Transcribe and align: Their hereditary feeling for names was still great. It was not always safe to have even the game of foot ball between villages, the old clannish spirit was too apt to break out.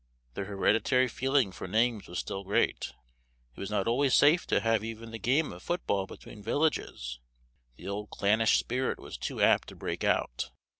Their 0.33 0.45
hereditary 0.45 1.07
feeling 1.07 1.51
for 1.51 1.67
names 1.67 2.07
was 2.07 2.17
still 2.17 2.43
great. 2.43 2.91
It 3.55 3.59
was 3.59 3.69
not 3.69 3.85
always 3.85 4.15
safe 4.15 4.47
to 4.47 4.59
have 4.59 4.83
even 4.83 5.11
the 5.11 5.19
game 5.19 5.53
of 5.53 5.61
foot 5.61 5.85
ball 5.85 6.07
between 6.07 6.41
villages, 6.41 7.19
the 7.75 7.87
old 7.87 8.09
clannish 8.09 8.57
spirit 8.57 8.97
was 8.99 9.15
too 9.15 9.43
apt 9.43 9.67
to 9.67 9.75
break 9.75 10.03
out. 10.03 10.49